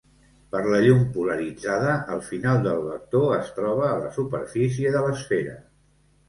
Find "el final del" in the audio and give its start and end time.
2.15-2.81